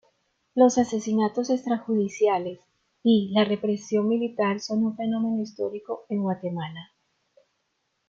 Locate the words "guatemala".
6.23-6.91